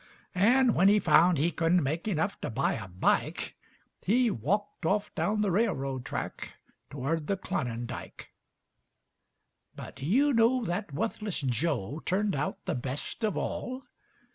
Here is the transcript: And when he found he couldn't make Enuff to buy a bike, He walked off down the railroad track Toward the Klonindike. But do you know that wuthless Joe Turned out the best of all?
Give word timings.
And 0.33 0.73
when 0.73 0.87
he 0.87 0.97
found 0.99 1.37
he 1.37 1.51
couldn't 1.51 1.83
make 1.83 2.07
Enuff 2.07 2.41
to 2.41 2.49
buy 2.49 2.73
a 2.73 2.87
bike, 2.87 3.55
He 4.01 4.31
walked 4.31 4.83
off 4.83 5.13
down 5.13 5.41
the 5.41 5.51
railroad 5.51 6.05
track 6.05 6.55
Toward 6.89 7.27
the 7.27 7.37
Klonindike. 7.37 8.29
But 9.75 9.97
do 9.97 10.05
you 10.07 10.33
know 10.33 10.65
that 10.65 10.91
wuthless 10.91 11.41
Joe 11.41 12.01
Turned 12.03 12.35
out 12.35 12.65
the 12.65 12.73
best 12.73 13.23
of 13.23 13.37
all? 13.37 13.83